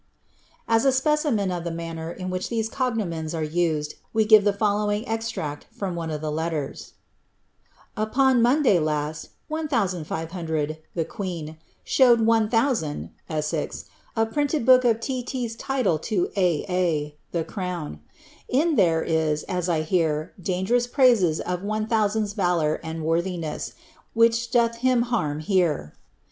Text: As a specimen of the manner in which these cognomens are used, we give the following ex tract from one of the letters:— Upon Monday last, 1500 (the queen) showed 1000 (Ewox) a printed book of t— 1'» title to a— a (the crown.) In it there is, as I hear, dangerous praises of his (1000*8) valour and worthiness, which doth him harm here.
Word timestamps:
As 0.67 0.83
a 0.83 0.91
specimen 0.91 1.51
of 1.51 1.63
the 1.63 1.69
manner 1.69 2.11
in 2.11 2.31
which 2.31 2.49
these 2.49 2.67
cognomens 2.69 3.35
are 3.35 3.43
used, 3.43 3.93
we 4.13 4.25
give 4.25 4.45
the 4.45 4.51
following 4.51 5.07
ex 5.07 5.29
tract 5.29 5.67
from 5.71 5.93
one 5.93 6.09
of 6.09 6.21
the 6.21 6.31
letters:— 6.31 6.93
Upon 7.95 8.41
Monday 8.41 8.79
last, 8.79 9.29
1500 9.47 10.79
(the 10.95 11.05
queen) 11.05 11.57
showed 11.83 12.21
1000 12.21 13.11
(Ewox) 13.29 13.85
a 14.15 14.25
printed 14.25 14.65
book 14.65 14.83
of 14.85 14.99
t— 14.99 15.23
1'» 15.23 15.55
title 15.59 15.99
to 15.99 16.31
a— 16.35 16.65
a 16.67 17.15
(the 17.31 17.43
crown.) 17.43 17.99
In 18.49 18.69
it 18.69 18.77
there 18.77 19.03
is, 19.03 19.43
as 19.43 19.69
I 19.69 19.83
hear, 19.83 20.33
dangerous 20.41 20.87
praises 20.87 21.39
of 21.41 21.59
his 21.61 21.69
(1000*8) 21.69 22.33
valour 22.33 22.79
and 22.83 23.03
worthiness, 23.05 23.73
which 24.15 24.49
doth 24.49 24.77
him 24.77 25.03
harm 25.03 25.41
here. 25.41 25.93